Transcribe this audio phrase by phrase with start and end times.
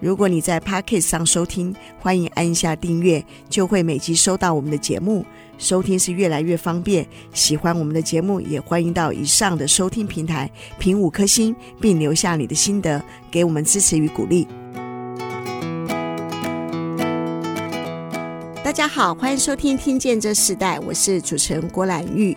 [0.00, 5.26] 如果你在 Podcast 上收听，欢迎按下订阅，就会每集收到我们的节目。
[5.58, 7.04] 收听是越来越方便。
[7.34, 10.48] 喜欢我们的节目，也欢迎到以上的收听平台
[10.78, 14.46] 评五颗星，并留下你的心得，给我们支持与鼓励。
[18.62, 22.36] 大家好，欢迎收听《听见这时代》，我是主持人郭兰玉。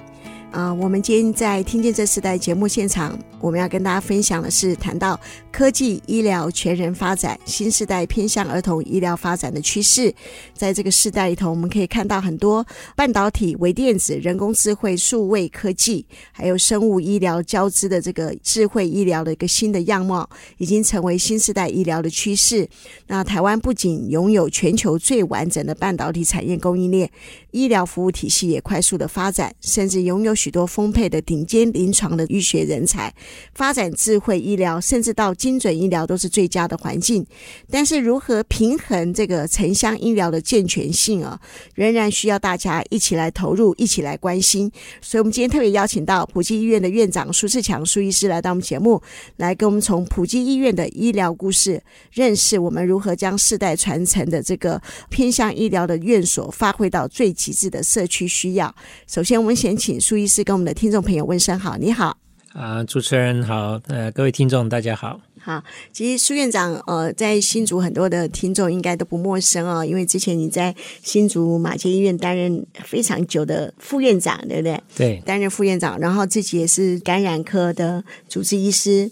[0.51, 5.17] 啊、我们今天在《听见这世代》节目现场，我们要跟大家分享的是谈到
[5.49, 10.13] 科技医疗全人发展，新时代偏向儿童医疗发展的趋势。
[10.53, 12.65] 在这个世代里头，我们可以看到很多
[12.97, 22.67] 半导体、微电子、人工智慧、数位科技，还有生物医疗交织的这个智慧医疗的一个新的样貌，已经成为新时代医疗的趋势。
[23.07, 27.09] 那台湾不仅拥有全球最完整的半导体产业供应链，
[27.51, 33.13] 医疗服务体系也快速的发展，甚至拥有许多丰沛的顶尖临床的医学人才，
[33.53, 37.23] 发展智慧医疗，甚至到精准医疗都是最佳的环境。
[37.69, 41.39] 但是，如何平衡这个城乡医疗的健全性啊，
[41.75, 44.71] 仍然需要大家一起来投入，一起来关心。
[44.99, 48.99] 所以，我们今天特别邀请到普济医院的院长苏世强苏医师来到我们节目，
[49.37, 51.79] 来跟我们从普济医院的医疗故事，
[52.11, 58.73] 认识我们如何将世代传承的这个偏向医疗的院所发挥到最极致的社区需要。
[59.05, 60.41] 首先，我们先请苏医师。
[60.41, 62.15] 是跟我们的听众朋友问声好，你好
[62.53, 65.19] 啊，主持人好，呃，各位听众大家好。
[65.41, 65.61] 好，
[65.91, 70.73] 其实苏院长，呃，在新竹很多的听众应该都不陌生哦，因为之前你在
[71.03, 74.81] 新竹马偕医院担任非常久的副院长，对不对？
[74.95, 79.11] 对，担任副院长，然后自己也是感染科的主治医师。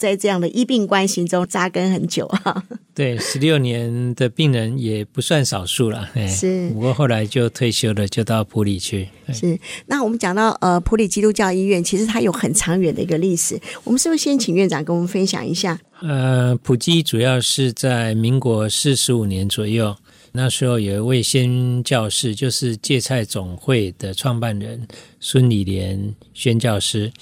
[0.00, 6.08] 在这样的医病关系中扎根很久啊， 对，十六年的病人也不算少数了。
[6.26, 9.06] 是，不过后来就退休了，就到普里去。
[9.30, 13.60] 是，那我们讲到呃普里基督教医院，其实它有很长远的一个历史。
[13.84, 15.78] 我们是不是先请院长跟我们分享一下？
[16.00, 19.94] 呃，普基主要是在民国四十五年左右，
[20.32, 24.88] 那时候有一位宣教士，就是芥菜总会的创办人
[25.20, 27.12] 孙理莲宣教师。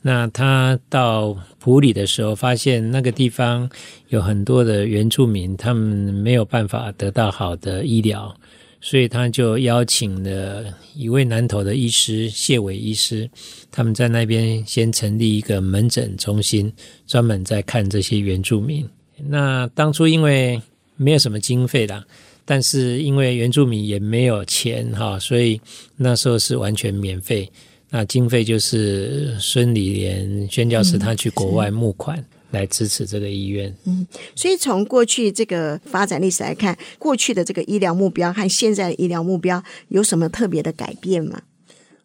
[0.00, 3.68] 那他到普里的时候，发现那个地方
[4.08, 8.34] 有很多的原住民，他们没有办法得到好的医疗，
[8.80, 10.64] 所以他就邀请了
[10.94, 13.28] 一位南投的医师谢伟医师，
[13.72, 16.72] 他们在那边先成立一个门诊中心，
[17.06, 18.88] 专门在看这些原住民。
[19.26, 20.62] 那当初因为
[20.94, 22.04] 没有什么经费啦，
[22.44, 25.60] 但是因为原住民也没有钱哈，所以
[25.96, 27.50] 那时候是完全免费。
[27.90, 33.74] 那经费就是孙理莲宣教师他去国外募款来支持这个医院。
[33.84, 41.40] 嗯，所以从过去这个发展历史来看，过去的这个医疗目标和现在的医疗目标有什么特别的改变吗？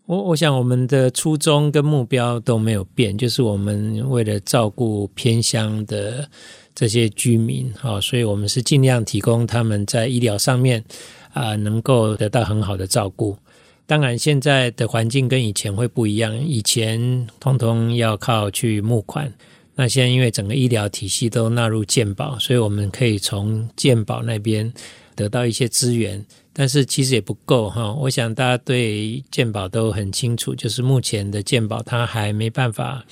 [0.05, 6.29] 我我想我们的初衷跟目标都没有变，就是我们为了照顾偏乡的
[6.75, 10.83] 这些居民，好，所以我们是尽量提供他们在医疗上面
[11.31, 13.37] 啊能够得到很好的照顾。
[13.85, 16.35] 当然，现在的环境跟以前会不一样。
[16.37, 19.31] 以前通通要靠去募款，
[19.75, 24.73] 那现在因为整个医疗体系都纳入健保，所以我们可以从健保那边
[25.15, 26.25] 得到一些资源。
[26.53, 27.93] 但是其实也不够哈。
[27.93, 33.05] 我想大家对健保都很清楚，就是目前的健保它还没办法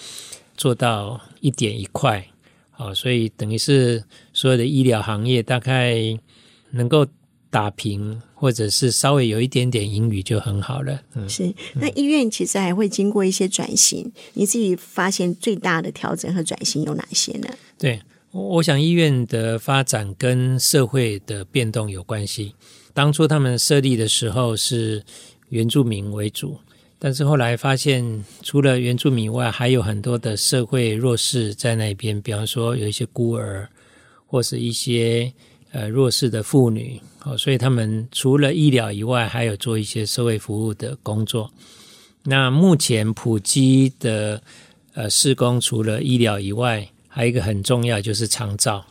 [0.56, 2.26] 做到一点一块，
[2.72, 5.96] 好，所以等于是所有的医疗行业大概
[6.72, 7.06] 能够。
[7.52, 11.02] 打平，或者是稍微有一点点英语就很好了。
[11.16, 11.54] 嗯，是。
[11.74, 17.50] 那医院其实还会经过一些转型，嗯，你自己发现最大的调整和转型有哪些呢？
[17.78, 18.02] 对，
[18.32, 22.56] 我想医院的发展跟社会的变动有关系。
[22.94, 25.04] 当初他们设立的时候是
[25.50, 26.58] 原住民为主，
[26.98, 33.68] 但是后来发现除了原住民以外，还有很多的社会弱势在那边，比方说有一些孤儿，
[34.26, 35.34] 或是一些。
[35.74, 41.50] 呃，弱势的妇女，哦，所以他们除了医疗以外，还有做一些社会服务的工作。
[42.24, 44.42] 那目前普基的
[44.94, 48.86] 呃施工，除了医疗以外，还有一个很重要就是长照，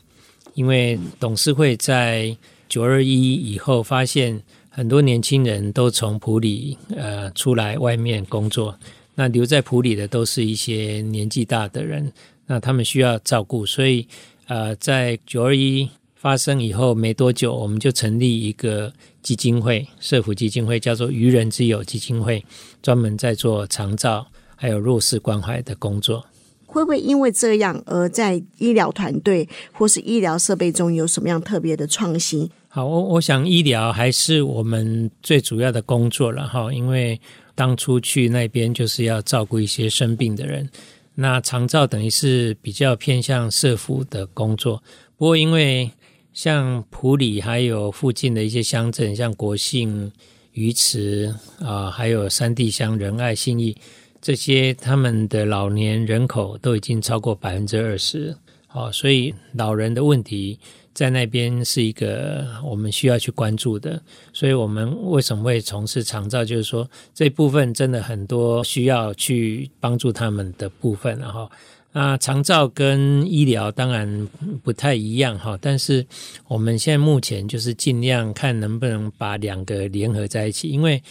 [0.54, 2.34] 因为董事会在
[2.66, 8.74] 九二一以后发现很多年轻人都从普里呃出来外面工作，
[9.14, 12.10] 那留在普里的都是一些年纪大的人，
[12.46, 14.08] 那他们需要照顾，所以
[14.46, 15.86] 呃在九二一。
[16.20, 22.44] 发生以后没多久，我们就成立一个基金会，社福基金会，叫做“愚人之友基金会”，
[22.82, 26.26] 专门在做长照还有弱势关怀的工作。
[26.66, 32.50] 会不会因为这样而在医疗团队或是医疗设备中有什么样特别的创新？
[32.68, 37.18] 好，我我想医疗还是我们最主要的工作了哈，因为
[37.54, 40.68] 当初去那边就是要照顾一些生病的人，
[41.14, 44.82] 那长照等于是比较偏向社福的工作。
[45.16, 45.90] 不过因为
[46.32, 50.10] 像埔里还有附近的一些乡镇，像国姓、
[50.52, 53.76] 鱼池啊，还有三地乡仁爱、信义
[54.20, 58.36] 这些，他们的老年人口都已经超过百分之二十，
[58.66, 60.58] 好，所以老人的问题。
[60.92, 66.44] 在那边是一个我们需要去关注的，所以我们为什么会从事长照？
[66.44, 71.48] 就是说这部分真的很多需要去帮助他们的部分，然后
[71.92, 74.28] 啊长照跟医疗当然
[74.62, 76.06] 不太一样哈，但是
[76.46, 81.02] 我们现在目前就是尽量看能不能把两个联合在一起，因为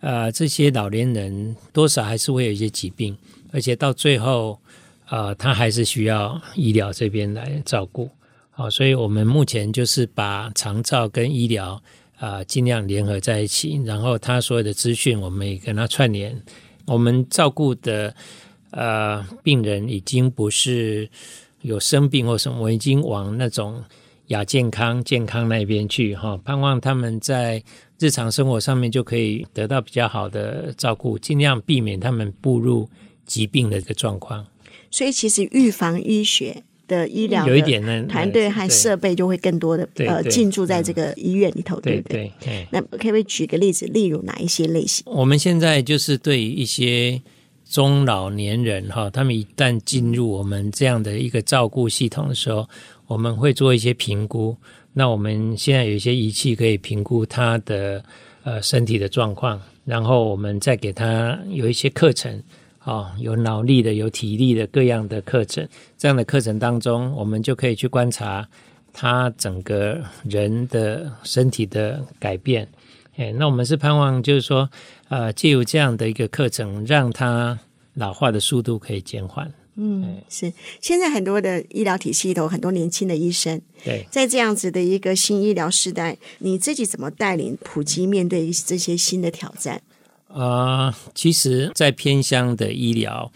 [0.00, 3.16] 呃这些老年人多少还是会有一些疾病，
[3.52, 4.58] 而且到最后
[5.08, 8.08] 呃他还是需要医疗这边来照顾。
[8.50, 11.80] 好，所以我们目前就是把长照跟医疗
[12.18, 16.36] 啊、尽量联合在一起，然后他所有的资讯我们也跟他串联。
[16.84, 18.12] 我们照顾的
[18.70, 21.08] 呃病人已经不是
[21.62, 23.82] 有生病或什么，我已经往那种
[24.28, 27.62] 亚健康健康那边去哈，盼望他们在
[27.98, 32.88] 日常生活上面就可以得到比较好的照顾，尽量避免他们步入
[33.26, 34.46] 疾病的一个状况。
[34.90, 36.62] 所以，其实预防医学。
[36.88, 42.32] 的医疗有一点呢，团队和设备就会更多的呃进驻在这个医院里头，对不对？
[42.40, 42.66] 对。
[42.70, 45.04] 那可不可以举个例子，例如哪一些类型？
[45.06, 47.20] 我们现在就是对于一些
[47.68, 52.68] 中老年人哈，他们一旦进入我们这样的一个照顾系统的时候，
[53.06, 54.56] 我们会做一些评估。
[54.92, 58.02] 那我们现在有一些仪器可以评估他的
[58.42, 62.42] 呃身体的状况，然后我们再给他有一些课程。
[62.84, 65.68] 哦，有脑力的，有体力的，各样的课程。
[65.98, 68.48] 这样的课程当中，我们就可以去观察
[68.94, 72.66] 他整个人的身体的改变。
[73.18, 74.70] 哎，那我们是盼望，就是说，
[75.08, 77.58] 呃，借由这样的一个课程，让它
[77.94, 79.52] 老化的速度可以减缓。
[79.74, 80.52] 嗯，是。
[80.80, 83.60] 现在很多的医疗体系都有很多年轻的医生。
[83.84, 89.82] 对，在这样子的一个新医疗时代，你自己怎么带领普及面对这些新的挑战？
[90.28, 93.32] 啊、呃，其实，在偏乡的医疗，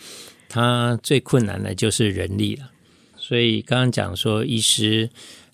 [0.48, 2.70] 它最困难的就是人力了。
[3.16, 5.10] 所以刚刚讲说，医师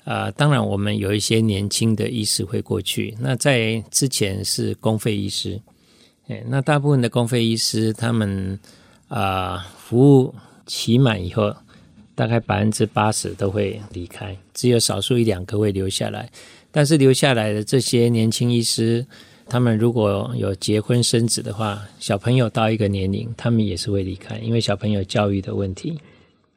[0.09, 3.15] 啊、当然我们有一些年轻的医师会过去。
[3.21, 5.61] 那在之前是公费医师，
[6.29, 8.59] 哎，那大部分的公费医师，他们
[9.09, 10.35] 啊、服务
[10.65, 11.55] 期满以后，
[12.15, 16.31] 大概百分之八十都会离开，只有少数一两个会留下来。
[16.71, 19.07] 但是留下来的这些年轻医师，
[19.47, 26.01] 他们如果有结婚生子的话，小朋友到一个年龄，他们也是会离开，因为小朋友教育的问题。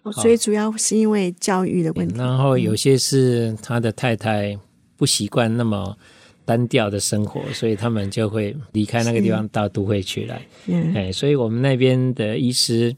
[0.04, 2.16] 哦，所以主要是因为教育的问题。
[2.18, 4.58] 然后有些是他的太太
[4.98, 5.98] 不习惯那么
[6.46, 10.42] 单调的生活，所以他们就会离开那个地方到都会去来。
[10.68, 12.96] 嗯，哎，所以我们那边的医师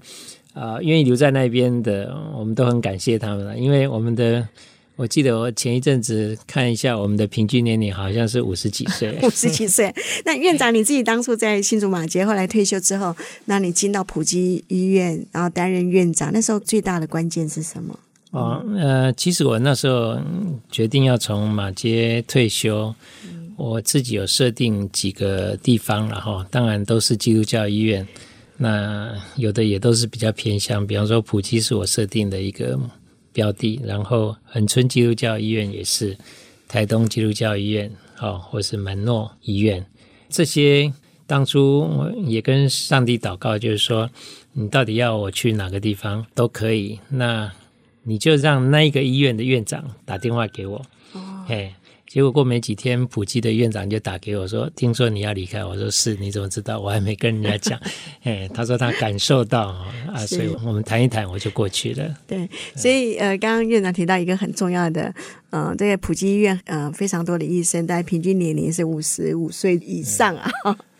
[0.54, 4.48] 啊，呃，愿意留在那边的，我们都很感谢他们了，因为我们的。
[4.96, 9.92] 我记得我前一阵子看一下我们的平均年龄好像是五十几岁， 五十几岁。
[10.24, 17.98] 那院长你自己当初在新竹马杰，后来退休之后，那你进到普基医院，然后担任院长，那时候最大的关键是什么？
[18.30, 20.16] 哦，呃，其实我那时候
[20.72, 22.94] 决定要从马街退休，
[23.58, 28.08] 我自己有设定几个地方，然后当然都是基督教医院，
[28.58, 32.80] 那有的也都是比较偏向，比方说普基是我设定的一个。
[33.34, 36.16] 标的，然后恒春基督教医院也是，
[36.68, 39.86] 台东基督教医院，哦，或是门诺医院，
[40.30, 40.94] 这些
[41.28, 44.10] 当初我也跟上帝祷告，就是说，
[44.54, 47.52] 你到底要我去哪个地方都可以，那
[48.04, 51.74] 你就让那一个医院的院长打电话给我，哦，嘿。
[52.14, 56.80] 结果过没几天，普基的院长就打给我说：“听说你要离开。”我说：“是，你怎么知道？
[56.80, 57.80] 我还没跟人家讲。
[58.22, 59.70] ”哎，他说他感受到
[60.14, 62.16] 啊，所以我们谈一谈，我就过去了。
[62.28, 65.12] 对，所以呃，刚刚院长提到一个很重要的，
[65.50, 70.52] 呃，这个普基医院呃非常多的医生，但平均年龄是五十五岁以上啊。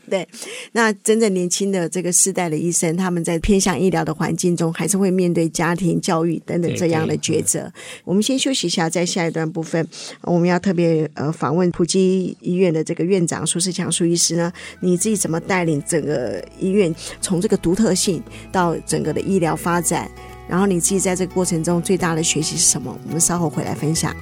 [0.10, 0.28] 对，
[0.74, 7.72] 那真正年轻的这个世代的医生，他们在偏向医疗的环境中，还是会面对家庭教育等等这样的抉择。
[8.04, 9.88] 我们先休息一下，在下一段部分，
[10.24, 20.12] 我们要特别呃访问普基医院的这个院长苏世强苏医师呢，你自己怎么带领整个医院从这个独特性到整个的医疗发展，
[20.50, 22.94] 然后你自己在这个过程中最大的学习是什么？
[23.08, 24.14] 我们稍后回来分享。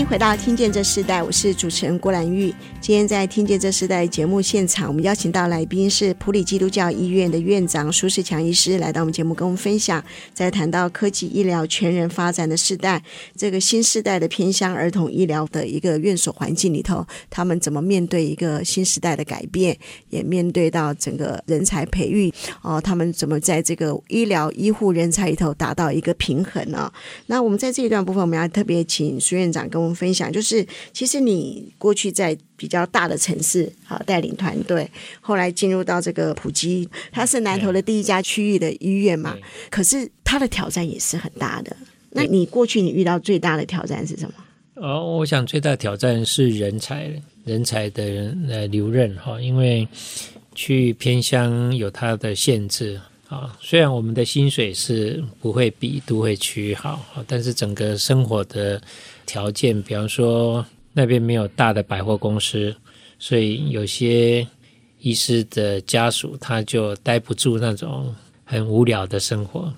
[0.00, 2.54] 迎回到《听见这世代》，我是主持人郭兰玉。
[2.80, 10.02] 今天在《听见这世代》节目现场，我们邀请到来宾是普里基督教医院的院长苏世强医师，来到我们节目跟我们分享，
[10.32, 13.02] 在谈到科技医疗全人发展的时代，
[13.36, 19.76] 这个新时代的偏乡儿童医疗的一个院所环境里头，他们怎么面对一个新时代的改变，
[20.08, 26.90] 也面对到整个人才培育哦，他们怎么在这个医疗医护人才里头达到一个平衡呢、
[27.26, 29.89] 那我们在这一段部分，我们要特别请苏院长跟。
[29.89, 39.36] 我分享就是，其实你过去在比较大的城市啊带领团队，后来进入到这个普吉，它是南投的第一家区域的医院嘛。
[39.70, 41.76] 可是它的挑战也是很大的。
[42.10, 44.34] 那你过去你遇到最大的挑战是什么？
[44.74, 47.10] 哦，我想最大的挑战是人才，
[47.44, 49.86] 人才的呃留任哈，因为
[50.54, 53.56] 去偏乡有它的限制啊。
[53.60, 58.78] 虽然我们的薪水是不会比都会区好，但是整个生活的。
[59.26, 62.74] 条件，比方说那边没有大的百货公司，
[63.16, 64.44] 所以有些
[64.98, 68.12] 医师的家属他就待不住那种
[68.44, 69.72] 很无聊的生活。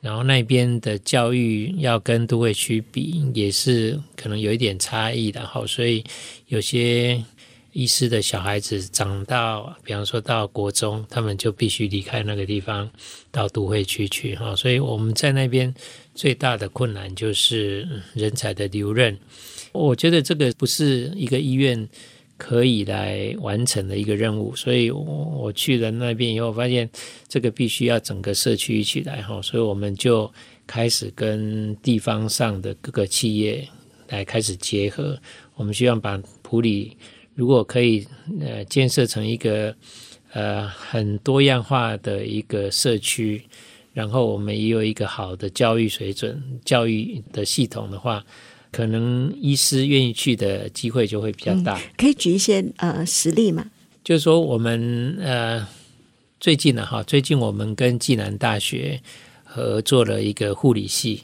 [0.00, 5.46] 然后那边的教育要跟都会区比，也是可能有一点差异的。
[5.46, 6.02] 好，所以
[6.46, 7.22] 有些
[7.74, 12.90] 医师的小孩子长到，比方说到国中，他们就必须离开那个地方，
[13.30, 14.34] 到都会区去。
[14.34, 15.74] 哈，所以我们在那边。
[16.16, 19.18] 最大的困难就是人才的留任，
[19.72, 21.88] 我觉得这个不是一个医院
[22.36, 26.88] 可以来完成的一个任务，所以我去了那边以后，发现
[27.26, 30.32] 这个必须要整个社区一起来哈，所以我们就
[30.68, 33.66] 开始跟地方上的各个企业
[34.06, 35.18] 来开始结合，
[35.56, 36.96] 我们希望把普里
[37.34, 38.06] 如果可以
[38.40, 39.74] 呃建设成一个
[40.32, 43.42] 呃很多样化的一个社区。
[43.92, 48.24] 然后我们也有一个好的教育水准、教育的系统的话，
[48.72, 51.78] 可能医师愿意去的机会就会比较大。
[51.78, 53.70] 嗯、可以举一些呃实例吗？
[54.02, 55.64] 就是说我们呃
[56.40, 59.00] 最近呢哈，最近我们跟暨南大学
[59.44, 61.22] 合作了一个护理系，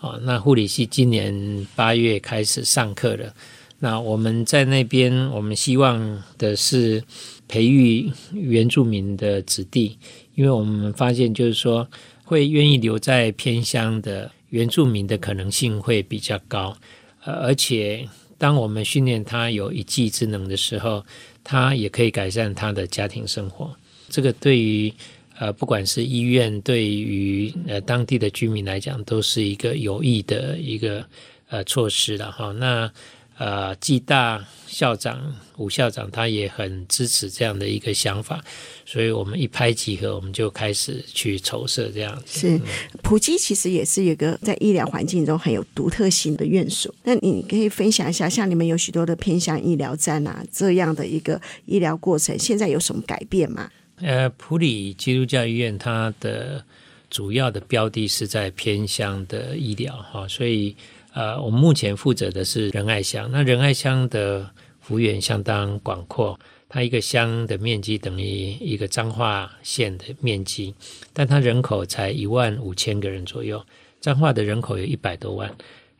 [0.00, 3.32] 哦，那护理系今年八月开始上课了。
[3.80, 7.02] 那我们在那边，我们希望的是
[7.46, 9.96] 培育原住民的子弟。
[10.34, 11.88] 因为我们发现，就是说，
[12.24, 16.76] 会愿意留在偏乡的原住民的可能性会比较高，
[17.24, 21.04] 呃，而且当我们训练他有一技之能的时候，
[21.44, 23.74] 他也可以改善他的家庭生活。
[24.08, 24.92] 这个对于
[25.38, 31.04] 呃，不管是医院，对于呃当地的居民来讲，都是一个有益的一个
[31.48, 32.50] 呃措施了哈。
[32.52, 32.90] 那。
[33.38, 38.44] 呃，暨大校长吴校长他也很支持这样的一个想法，
[38.84, 42.40] 所以我们一拍即合，我们就开始去筹设这样子。
[42.40, 42.60] 是，
[43.00, 46.92] 普基其实也是一个在医疗环境中很有独特性的院所。
[47.04, 53.70] 那你可以分享一下，像你们有许多的偏向医疗站啊，这样的一个医疗过程，现在有什么改变吗？
[54.00, 56.64] 呃，普里基督教医院它的
[57.08, 60.74] 主要的标的是在偏乡的医疗哈，所以。
[61.18, 63.28] 呃，我们目前负责的是仁爱乡。
[63.32, 64.48] 那仁爱乡的
[64.78, 70.72] 幅员相当广阔，它一个乡的面积等于一个彰化县的面积，
[71.12, 73.60] 但它人口才一万五千个人左右。
[74.00, 75.52] 彰化的人口有一百多万，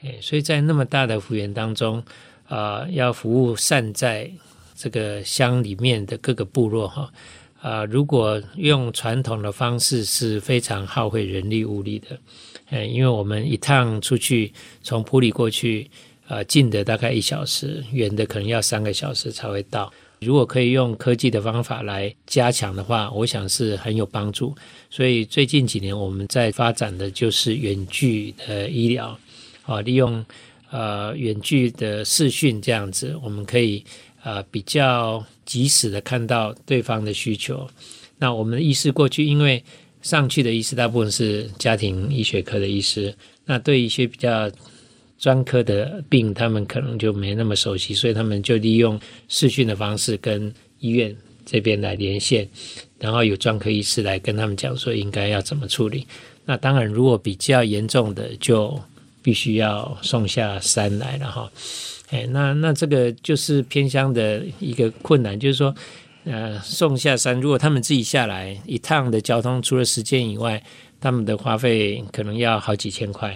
[0.03, 1.99] 诶，所以在那么大的幅员当中，
[2.47, 4.31] 啊、呃，要服务散在
[4.77, 7.13] 这个乡里面的各个部落哈，
[7.61, 12.19] 啊、如果用传统的方式是非常耗费人力物力的。
[12.71, 15.91] 嗯，因为我们一趟出去从埔里过去，
[16.29, 19.93] 呃，近的大概一小时，远的可能要三个小时才会到。
[20.21, 24.55] 如果可以用科技的方法来加强的话，我想是很有帮助。
[24.91, 29.19] 所以最近几年我们在发展的就是远距的医疗，
[29.65, 30.25] 啊，利用
[30.71, 33.85] 呃远距的视讯这样子，我们可以
[34.29, 37.69] 呃比较及时的看到对方的需求。
[38.19, 39.63] 那我们的医师过去因为。
[40.01, 43.13] 上去的医师大部分是家庭医学科的医师，
[43.45, 44.49] 那对一些比较
[45.19, 52.49] 专科的病，他们可能就没那么熟悉，所以他们就利用视讯的方式跟医院这边来连线，
[53.01, 56.07] 然后有专科医师来跟他们讲说应该要怎么处理。
[56.45, 58.81] 那当然，如果比较严重的，就
[59.23, 61.51] 必须要送下山来了哈。
[62.11, 65.75] 哎，那那这个就是偏乡的一个困难，就是说。
[66.25, 70.63] 呃，送下山，如果他们自己下来一趟的交通，除了时间以外，
[71.01, 73.35] 他们的花费可能要好几千块。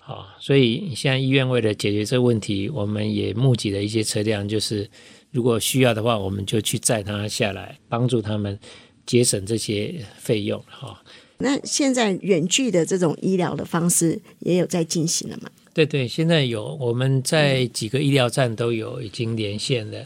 [0.00, 4.90] 好、所以现在医院为了解决这个问题，我们也募集了一些车辆，就是
[5.30, 8.58] 如果需要的话，我们就去载他下来，帮助他们
[9.06, 10.60] 节省这些费用。
[10.68, 11.00] 哈、
[11.42, 15.50] 那现在远距的这种医疗的方式也有在进行了吗？
[15.74, 19.98] 对对，现在有我们在几个医疗站都有已经连线了。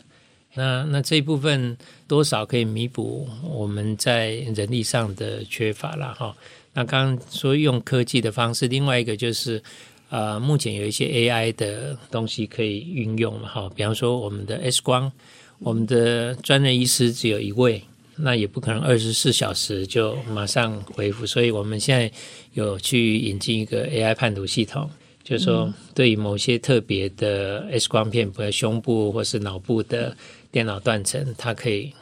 [0.54, 1.76] 那那这一部分
[2.08, 6.34] 多少可以弥补我们在人力上的缺乏了哈。
[6.72, 9.62] 那刚刚说用科技的方式，另外一个就是
[10.08, 13.70] 呃，目前有一些 AI 的东西可以运用嘛哈。
[13.74, 15.12] 比方说我们的 X 光，
[15.58, 17.82] 我们的专任医师只有一位。
[18.18, 22.10] 那也不可能二十四小时就马上回复，所以我们现在
[22.54, 24.88] 有去引进一个 AI 判读系统，
[25.22, 30.16] 就是说对于某些特别的 X 光片，比如胸部或是脑部的
[30.50, 31.92] 电脑断层，它可以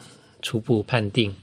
[0.41, 1.35] 初步判定。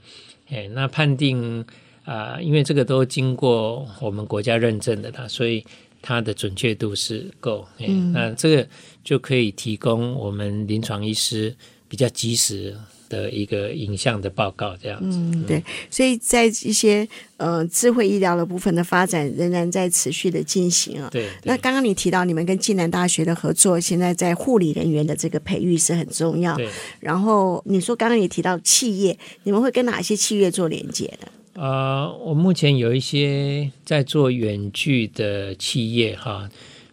[0.49, 1.61] 哎，那判定
[2.05, 5.63] 啊、呃，因为这个都经过我们国家认证的啦，所以
[6.01, 7.69] 它的准确度是够。
[7.79, 8.67] 哎，那这个
[9.05, 11.55] 就可以提供我们临床医师
[11.89, 12.75] 比较及时。
[13.13, 15.19] 的一个影像的报告，这样子。
[15.19, 21.11] 嗯，对，所以在一些呃智慧医疗的部分的发展仍然在持续的进行啊。
[21.13, 21.29] 对。
[21.45, 26.57] 那刚刚你提到你们跟暨南大学的合作，现在在护理人员的这个培育是很重要。
[26.57, 26.67] 对。
[26.99, 31.29] 然后你说刚刚也提到企业，你们会跟哪些企业做连接呢？
[31.55, 36.49] 呃，我目前有一些在做远距的企业哈，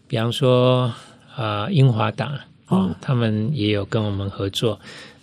[0.05, 0.93] 比方说
[1.33, 4.77] 啊、呃、英华达啊、哦，他们也有跟我们合作。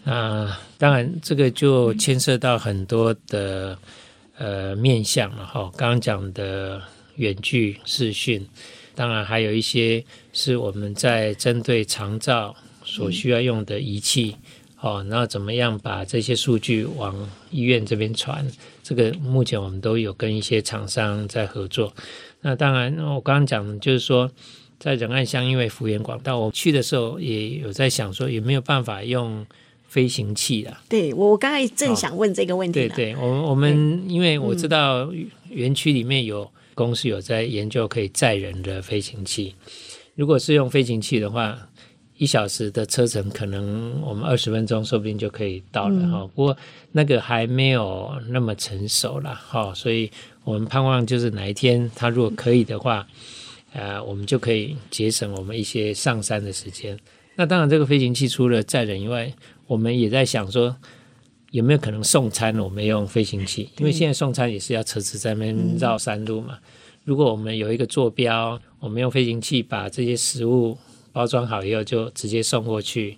[0.07, 3.77] 啊，当然，这个就牵涉到很多的
[4.39, 5.69] 呃面向了哈。
[5.77, 6.81] 刚刚讲的
[7.17, 8.47] 远距视讯，
[8.95, 14.37] 当然还有一些是我们在针对长照所需要用的仪器
[14.81, 18.47] 哦，然后怎么样把这些数据往医院这边传？
[18.85, 21.93] 这个目前我们都有跟一些厂商在合作。
[22.43, 24.31] 那当然，我刚刚讲就是说，
[24.79, 29.45] 在仁爱乡因为幅员广大，我去的时候也有在想说，有没有办法用。
[29.89, 32.81] 飞行器的，对，我刚才正想问这个问题。
[32.81, 35.11] 对对，我我们因为我知道
[35.49, 39.55] 园区里面有公司有在研究可以载人的飞行器，
[40.15, 41.57] 如果是用飞行器的话，
[42.19, 46.27] 一小时的车程可能我们二十分钟说不定就可以到了哈。
[46.35, 46.57] 不过
[46.93, 50.11] 那个还没有那么成熟了哈，所以
[50.45, 53.07] 我们盼望就是哪一天它如果可以的话，
[53.73, 56.99] 呃，我们就可以节省我们一些上山的时间。
[57.39, 59.31] 那当然，这个飞行器除了载人以外，
[59.67, 60.77] 我们也在想说，
[61.51, 62.57] 有没有可能送餐？
[62.59, 66.59] 我们用飞行器，因为现在送餐也是要车子在那边绕山路嘛。
[67.05, 70.77] 如果我们有一个坐标，我们用飞行器把这些食物
[71.13, 73.17] 包装好以后，就直接送过去。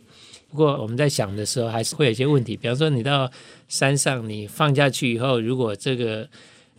[0.50, 3.30] 不过我们在想的时候，还是会有一些问题，比方说你到
[3.66, 6.28] 山上，你放下去以后，如果这个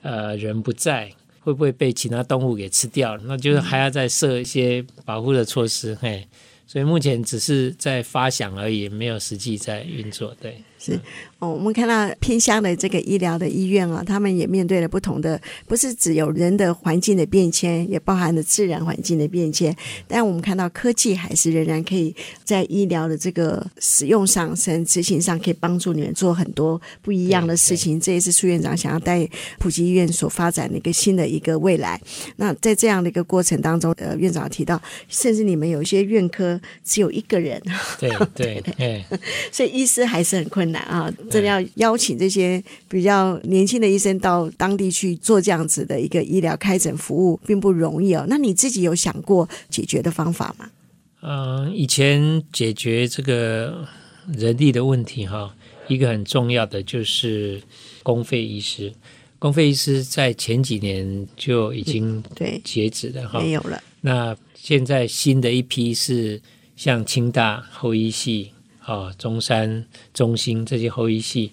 [0.02, 3.18] 呃人不在，会不会被其他动物给吃掉？
[3.26, 6.28] 那就是还要再设一些保护的措施，嘿。
[6.72, 10.36] 所以目前只是在发想而已，没有实际在运作。
[10.40, 11.00] 对，是。
[11.40, 19.74] 哦，我们看到偏乡的这个医疗的医院啊，他们也面对了不同的，不是只有人的环境的变迁，也包含了自然环境的变迁。
[20.06, 27.98] 但我们看到科技还是仍然可以在医疗的这个使用上、甚至执行上，可以帮助你们做很多不一样的事情。
[27.98, 29.26] 这也是苏院长想要带
[29.60, 32.02] 普及医院所发展的一个新的一个未来。
[32.36, 37.62] 那在这样的一个过程当中，呃，院长提到，甚至你们有一些院科只有一个人，
[37.98, 39.06] 对对 对，
[39.54, 41.10] 所以医师还是很困难啊。
[41.30, 48.26] 真的要邀请这些比较年轻的医生到当地去做这样子的一个医疗开诊服务，并不容易哦。
[48.28, 50.70] 那你自己有想过解决的方法吗？
[51.22, 53.88] 嗯，以前解决这个
[54.34, 55.54] 人力的问题哈，
[55.88, 57.62] 一个很重要的就是
[58.04, 58.94] 公费医师。
[59.38, 63.82] 公费医师在前几年就已经对截止了哈，没有了。
[64.02, 66.42] 那现在新的一批是
[66.76, 68.52] 像清大后医系。
[68.90, 71.52] 哦，中山、中兴这些后裔系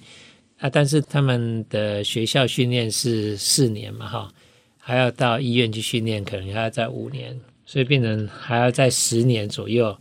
[0.59, 4.33] 啊，但是他们的学校训练是四年嘛，哈，
[4.79, 9.95] 还要到医院去训练，可能还要在五年，所以变成还要在十年左右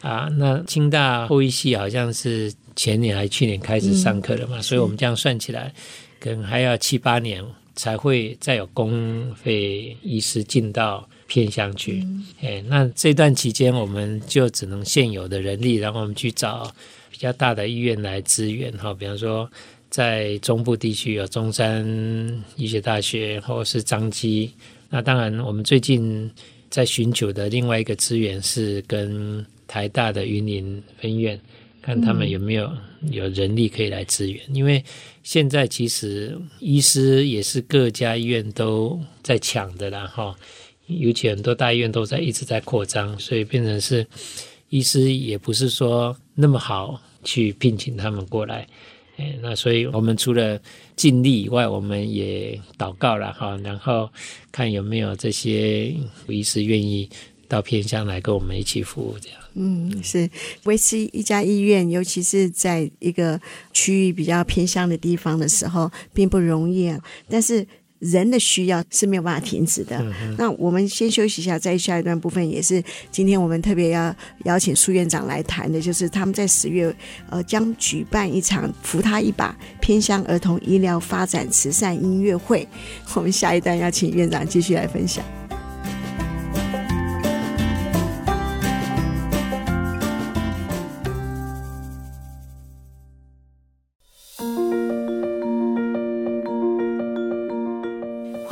[0.00, 0.28] 啊。
[0.36, 5.72] 那清大后裔系好像是前年还是去年开始上课的嘛，嗯，所以我们这样算起来，
[6.18, 7.44] 可能还要七八年
[7.76, 11.08] 才会再有公费医师进到。
[11.30, 12.04] 偏乡去，
[12.42, 16.68] 哎，那这段期间我们就只能现有的人力，然后我们去找
[17.08, 19.48] 比较大的医院来支援哈，比方说
[19.88, 21.86] 在中部地区有中山
[22.56, 24.50] 医学大学或者是彰基，
[24.88, 26.28] 那当然我们最近
[26.68, 31.40] 在寻求的另外一个资源是跟台大的云林分院，
[31.80, 32.68] 看他们有没有
[33.12, 34.82] 有人力可以来支援，因为
[35.22, 40.34] 现在其实医师也是各家医院都在抢的啦哈。
[40.98, 44.06] 尤其很多大医院都在一直在扩张，所以变成是
[44.68, 48.66] 医师也不是说那么好去聘请他们过来。
[49.16, 50.58] 哎，那所以我们除了
[50.96, 54.10] 尽力以外，我们也祷告了哈，然后
[54.50, 55.94] 看有没有这些
[56.26, 57.08] 医师愿意
[57.46, 59.38] 到偏乡来跟我们一起服务，这样。
[59.54, 60.30] 嗯，是
[60.64, 63.38] 维持一家医院，尤其是在一个
[63.72, 66.98] 区域比较偏乡的地方的时候，并不容易啊。
[67.28, 67.66] 但是
[68.00, 69.96] 人的需要是没有办法停止的。
[70.00, 72.82] 嗯、那我们先休息一下，在下一段部分也是
[73.12, 76.92] 今天我们特别要邀请苏院长来谈的，就是他们在十月
[77.28, 82.66] 呃将举办一场扶他一把偏乡儿童医疗发展慈善音乐会。
[83.14, 85.24] 我们下一段要请院长继续来分享。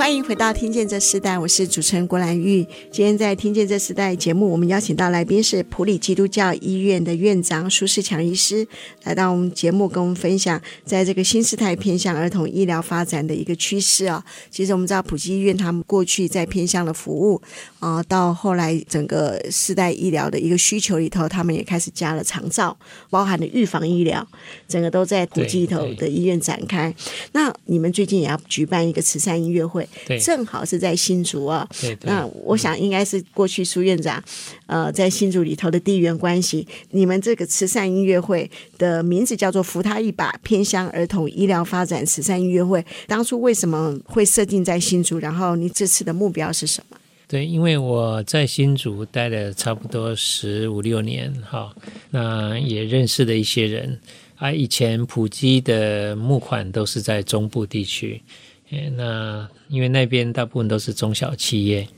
[0.08, 2.66] 欢迎回到《听见这时代》，我是主持人郭兰玉。
[2.90, 8.66] 今天在《听见这时代》节目，我们邀请到来宾是普里基督教医院的院长苏世强医师，
[9.04, 14.24] 来到我们节目跟我们分享，在这个新时代偏向儿童医疗发展的一个趋势啊。
[14.50, 17.38] 其实我们知道，普济医院他们过去在偏向的服务
[17.78, 22.74] 啊，到后来整个世代医疗的一个需求里头，他们也开始加了长照，
[23.10, 24.26] 包含了预防医疗，
[24.66, 26.94] 整个都在普济里头的医院展开。
[27.32, 29.86] 那你们最近也要举办一个慈善音乐会。
[30.06, 31.68] 对，正好是在新竹啊。
[31.80, 34.22] 对，对，那我想应该是过去苏院长，
[34.66, 36.66] 呃，在新竹里头的地缘关系。
[36.90, 42.84] 你们这个慈善音乐会的名字叫做“扶他一把”偏乡儿童医疗发展慈善音乐会。
[43.06, 45.18] 当初为什么会设定在新竹？
[45.18, 46.96] 然后你这次的目标是什么？
[47.26, 51.74] 对，因为我在新竹待了差不多十五六年，哈，
[52.10, 54.00] 那也认识了一些人
[54.36, 54.50] 啊。
[54.50, 58.22] 以前普基的募款都是在中部地区。
[58.70, 61.88] 那因为那边大部分都是中小企业，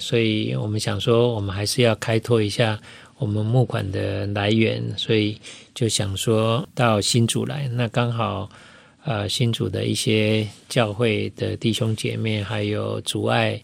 [0.00, 2.76] 所以我们想说，我们还是要开拓一下
[3.16, 5.38] 我们募款的来源，所以
[5.72, 7.68] 就想说到新竹来。
[7.68, 8.50] 那刚好，
[9.04, 13.62] 呃，新竹的一些教会的弟兄姐妹，还有主爱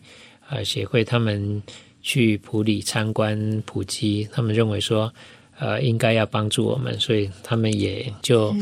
[0.48, 1.60] 呃协会，他们
[2.00, 5.12] 去普里参观普基，他们认为说，
[5.58, 8.54] 呃，应该要帮助我们，所以他们也就。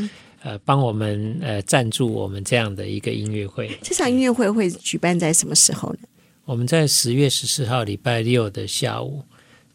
[0.45, 3.67] 呃，帮我们呃赞助我们这样的一个音乐会。
[3.81, 6.07] 这场音乐会会举办在什么时候呢？
[6.45, 9.23] 我们在十月十四号礼拜六的下午。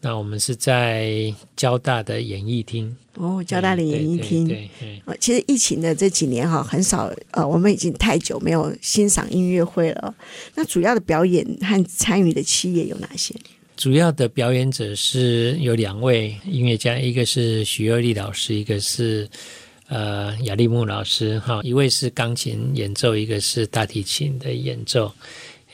[0.01, 2.97] 那我们是在交大的演艺厅。
[3.17, 4.47] 哦，交大的演艺厅。
[4.47, 5.19] 对，对，对。
[5.19, 10.15] 其实疫情的这几年哈，很少呃，我们已经太久没有欣赏音乐会了。
[10.55, 13.35] 那主要的表演和参与的企业有哪些？
[13.77, 19.29] 主要的表演者是有两位音乐家，一个是许又丽老师，一个是。
[19.91, 25.13] 呃，雅力木老师哈，一位是钢琴演奏，一个是大提琴的演奏。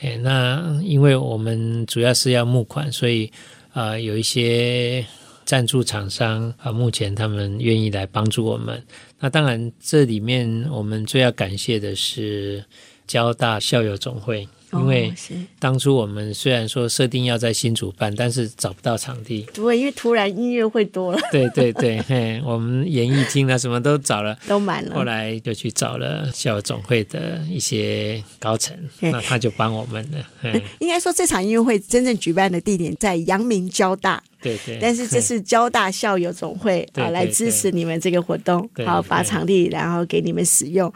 [0.01, 3.27] 诶，那因为我们主要是要募款，所以
[3.73, 5.05] 啊、呃，有一些
[5.45, 8.83] 赞助厂商啊，目前他们愿意来帮助我们。
[9.19, 12.65] 那当然，这里面我们最要感谢的是
[13.05, 14.47] 交大校友总会。
[14.73, 15.13] 因为
[15.59, 19.45] 当初我们虽然说设定要在新主办，但是找不到场地。
[19.53, 21.19] 对，因为突然音乐会多了。
[21.31, 24.93] 对对对，嘿，我们演艺厅啊，什么都找了，都满了。
[24.93, 30.61] 后来就去找了校友总会的一些高层，那他就帮我们了。
[30.79, 34.21] 应该说，这场音乐会真正举办的地点在阳明交大。
[34.41, 40.91] 对对，但是这是交大校友总会啊，来支持你们这个活动，好，把场地然后给你们使用。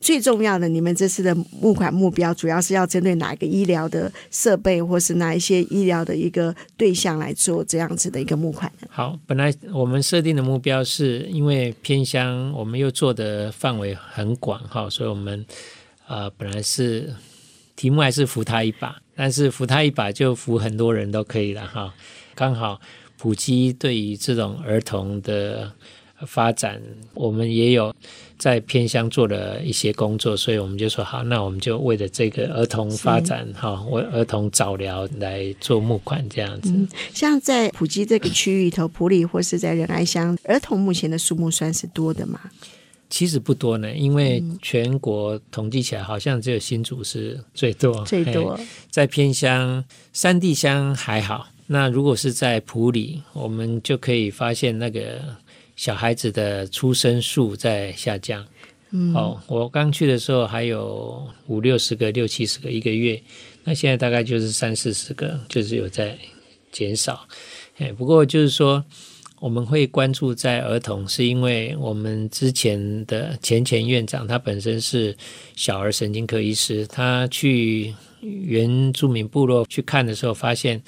[0.00, 8.88] 最重要的，你们这次的募款目标主要是要针对哪一个医疗的设备，或是哪一些医疗的一个对象来做这样子的一个募款呢？
[8.90, 15.44] 好，本来我们设定的目标是因为偏乡，我们又做的范围很广哈，所以我们
[16.06, 17.12] 呃本来是
[17.74, 21.92] 题目还是扶他一把，但是扶他一把就扶很多人都可以了哈。
[22.36, 22.80] 刚好
[23.18, 25.72] 普基对于这种儿童的
[26.26, 26.80] 发展，
[27.14, 27.94] 我们也有
[28.38, 36.70] 在偏乡做了一些工作，所以我们就说好，那我们就为了这个儿童发展哈，为儿童早疗来做募款这样子。
[36.70, 42.40] 嗯，像在普基这个区域里头，普里或是在仁爱乡，儿童目前的数目算是多的吗？
[43.08, 48.58] 其实不多呢，因为全国统计起来，好像只有新竹是最多，最多
[48.90, 51.46] 在偏乡山地乡还好。
[51.68, 55.20] 那如果是在普里，我们就可以发现那个
[55.74, 58.46] 小孩子的出生数在下降。
[58.92, 63.20] 嗯，哦，我刚去的时候还有五六十个、六七十个一个月，
[63.64, 66.16] 那现在大概就是三四十个，就是有在
[66.70, 67.26] 减少。
[67.78, 68.84] 哎，不过就是说
[69.40, 75.16] 我们会关注在儿童，是因为我们之前的前前院长他本身是
[75.56, 80.80] 小儿神经科医师，他去原住民部落去看的时候发现。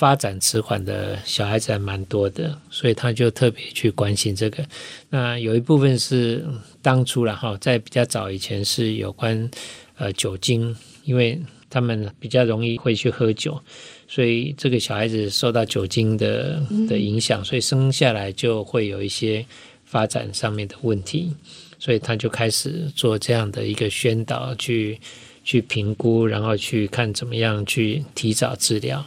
[0.00, 4.64] 发展迟缓的小孩子还蛮多的，所以他就特别去关心这个。
[5.10, 6.42] 那有一部分是
[6.80, 9.50] 当初了哈，在比较早以前是有关
[9.98, 13.60] 呃酒精，因为他们比较容易会去喝酒，
[14.08, 19.44] 所以这个小孩子受到酒精的的影响，所以生下来就会有一些
[19.84, 21.30] 发展上面的问题，
[21.78, 24.98] 所以他就开始做这样的一个宣导，去
[25.44, 29.04] 去评估，然后去看怎么样去提早治疗。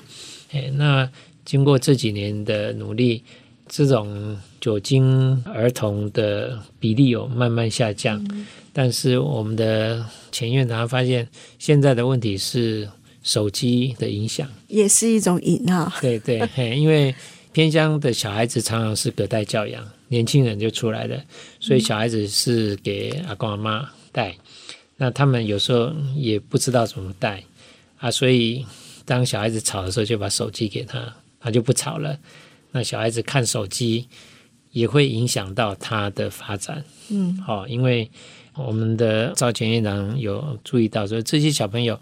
[0.54, 1.10] 哎，那
[1.44, 3.24] 经过这几年的努力，
[3.68, 8.26] 这种酒精儿童的比例有慢慢下降。
[8.72, 11.28] 但是我们的前院长发现，
[11.60, 12.90] 现在的问题是
[13.22, 15.94] 手机的影响，也是一种瘾啊。
[16.02, 16.40] 对对，
[16.78, 17.14] 因为
[17.52, 21.24] 偏乡的小孩子常常是隔代教养，年轻人就出来了，
[21.60, 24.36] 所以小孩子是给阿公阿妈带，
[24.98, 27.44] 那他们有时候也不知道怎么带
[28.00, 28.66] 啊，所以
[29.06, 32.18] 当小孩子吵的时候，就把手机给他，他就不吵了。
[32.72, 34.08] 那小孩子看手机
[34.72, 38.10] 也会影响到他的发展，嗯，好，因为。
[38.56, 42.00] 我们的赵前院长有注意到说，这些小朋友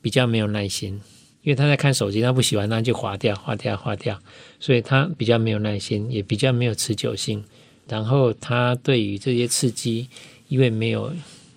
[0.00, 0.94] 比较没有耐心，
[1.42, 4.18] 因为他在看手机，他不喜欢，他就划掉、划掉、划掉，
[4.58, 7.44] 所以他比较没有耐心，也比较没有持久性。
[7.86, 10.08] 然后他对于这些刺激，
[10.48, 11.12] 因为没有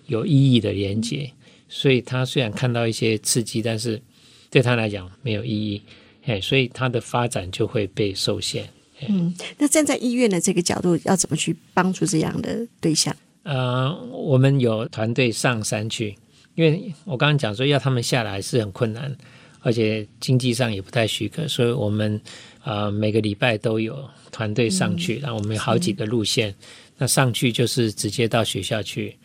[0.08, 1.32] 有意义的连接，
[1.70, 4.02] 所以他虽然看到一些刺激，但是
[4.50, 5.82] 对他来讲没有意义，
[6.26, 8.68] 哎，所以他的发展就会被受限。
[9.08, 13.16] 嗯，那站在医院的这个角度，要怎么去帮助这样的对象？
[13.44, 16.16] 呃，我们有团队上山去，
[16.56, 19.16] 因为我刚刚讲说要他们下来是很困难，
[19.62, 22.20] 而且经济上也不太许可，所以我们
[22.64, 23.98] 呃每个礼拜都有
[24.32, 26.54] 团队上去，然后我们有好几个路线，
[26.98, 29.16] 那上去就是直接到学校去，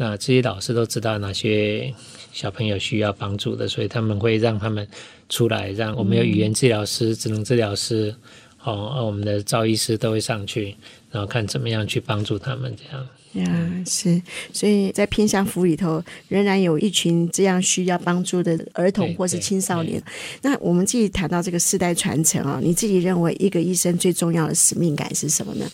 [0.00, 1.92] 那这些老师都知道哪些
[2.32, 4.86] 小朋友需要帮助的，所以他们会让他们
[5.28, 8.14] 出来，让我们有语言治疗师、职能治疗师，
[8.62, 10.76] 哦，我们的赵医师都会上去，
[11.10, 13.06] 然后看怎么样去帮助他们这样。
[13.34, 20.02] 呀，是，所以在偏乡服务里头，仍然有一群这样需要帮助的儿童或是青少年。
[20.40, 25.66] 那我们自己谈到这个世代传承啊，你自己认为一个医生最重要的使命感是什么呢？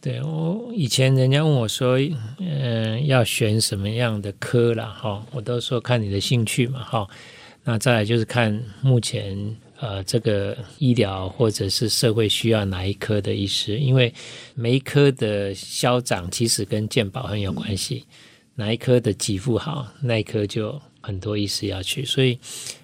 [0.00, 1.98] 对，我以前人家问我说，
[2.38, 7.08] 嗯、要选什么样的科了哈，我都说看你的兴趣嘛哈。
[7.64, 9.56] 那再来就是看目前。
[9.82, 13.78] 呃，这个医疗或者是社会需要哪一科的医师？
[13.78, 14.12] 因为
[14.54, 18.04] 每一科的消长其实跟健保很有关系，
[18.56, 22.04] 哪一科的给付好，那一科就很多医师要去。
[22.04, 22.38] 所以，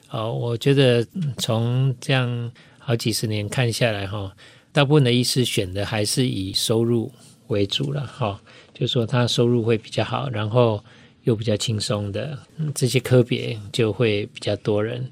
[0.08, 4.34] 呃，我觉得从这样好几十年看下来，哈，
[4.76, 7.10] 大部分的医师选的还是以收入
[7.46, 8.38] 为主了，哈，
[8.74, 10.84] 就是说他收入会比较好，然后
[11.24, 12.38] 又比较轻松的
[12.74, 15.10] 这些科别就会比较多人。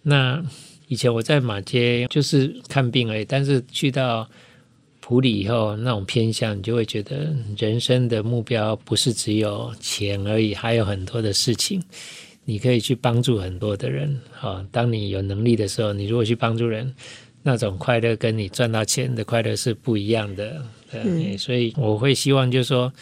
[0.00, 0.40] 那
[0.86, 4.30] 以前我在马街就是看病而已，但是去到
[5.00, 11.82] 埔里以后，那种偏向你就会觉得人生的目标不是只有钱而已，还有很多的事情，
[12.44, 14.20] 你可以去帮助很多的人。
[14.30, 16.94] 好，当你有能力的时候，你如果去帮助人，
[17.42, 20.64] 那种快乐跟你赚到钱的快乐是不一样的。
[20.92, 22.92] 嗯，所以我会希望就是说，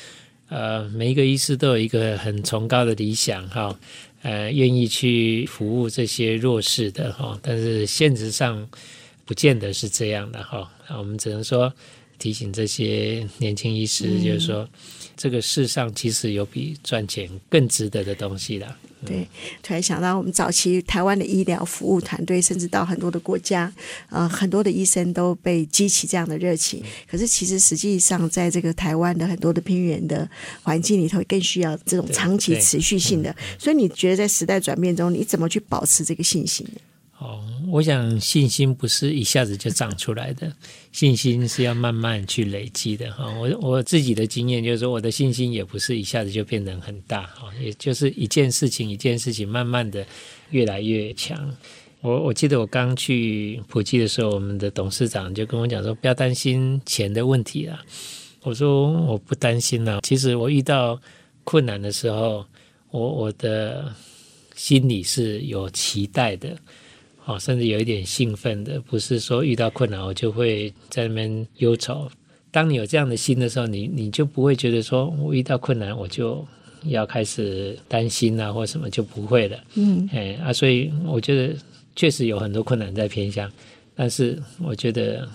[0.49, 3.79] 呃，每一个医师都有一个很崇高的理想，哈。
[4.23, 8.69] 呃，愿意去服务这些弱势的哈，但是现实上
[9.25, 10.69] 不见得是这样的哈。
[10.89, 11.73] 我们只能说
[12.19, 14.69] 提醒这些年轻医师，嗯、就是说
[15.17, 18.77] 这个世上其实有比赚钱更值得的东西啦。
[19.07, 19.27] 对，
[19.63, 23.73] 突然想到，我们早期台湾的医疗服务团队，甚至到很多的国家，
[24.11, 26.83] 呃，很多的医生都被激起这样的热情。
[27.09, 30.29] 可是，其实实际上，在这个台湾的很多的偏远的
[30.63, 33.35] 环境里头，更需要这种长期持续性的。
[33.59, 36.81] 所以，你觉得在时代转变中，你怎么去保持这个信心呢？
[37.21, 40.53] 哦，我想信心不是一下子就长出来的，
[40.93, 43.29] 信心是要慢慢去累积的哈。
[43.33, 50.07] 我我自己的经验就是说，我的信心也不是一下子就变得很大哈，也就是一件事情一件事情慢慢的
[50.51, 51.53] 越来越强。
[52.03, 57.83] 我我记得我刚去埔基的时候，我们的董事长就跟我讲说，不要担心钱的问题啊。
[58.43, 61.01] 我说我不担心了，其实我遇到
[61.43, 62.47] 困难的时候，
[62.93, 63.93] 我我的
[64.55, 66.57] 心里是有期待的。
[67.29, 72.11] 哦，甚至有一点兴奋的，不是说遇到困难我就会在那边忧愁。
[72.51, 76.43] 当你有这样的心的时候，你你就不会觉得说我遇到困难我就
[76.85, 79.59] 要开始担心啊，或什么就不会了。
[79.75, 81.55] 嗯，哎啊，所以我觉得
[81.95, 83.53] 确实有很多困难在偏向，
[83.95, 85.29] 但是我觉得。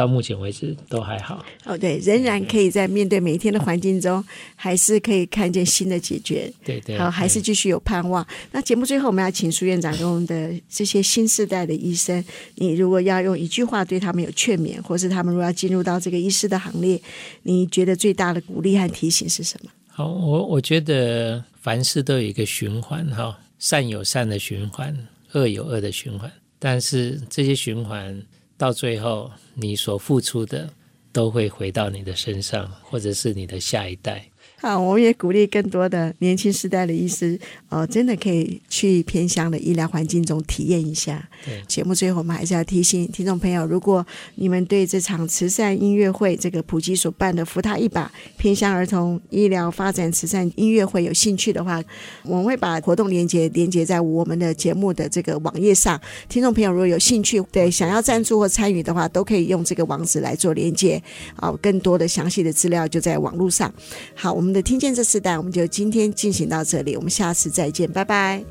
[0.00, 4.24] 到目前为止都还好哦，对，仍然可以在面对每一天的环境中，
[4.56, 8.26] 还是可以看见新的解决，对对，好，还是继续有盼望。
[8.50, 16.98] 那节目最后，我们要请苏院长跟我们的这些新世代的医生，你如果要用一句话对他们有劝勉，或是他们如果要进入到这个医师的行列，
[17.42, 19.70] 你觉得最大的鼓励和提醒是什么？
[19.86, 24.96] 好，我我觉得凡事都有一个循环哈，善有善的循环，
[25.32, 26.30] 恶有恶的循环。
[26.58, 28.18] 但是这些循环
[28.60, 30.68] 到最后，你所付出的
[31.12, 34.29] 都会回到你的身上，或者是你的下一代。
[34.62, 41.26] 好，我们也鼓励更多的年轻时代的医师，呃，真的可以去偏乡的医疗环境中体验一下。
[41.46, 51.82] 对，节目最后我们还是要提醒听众朋友，如果你们对这场慈善音乐会这个普及所办的“扶他一把”偏乡儿童医疗发展慈善音乐会有兴趣的话，
[52.24, 55.98] 我们会把活动连接连接在我们的节目的这个网页上。
[56.28, 61.02] 听众朋友如果有兴趣，对想要赞助或参与的话，都可以用这个网址来做连接。
[61.36, 63.72] 啊，更多的详细的资料就在网络上。
[64.14, 64.49] 好，我们。
[64.52, 68.44] 的听见这四代，我们就今天进行到这里，我们下次再见，拜拜。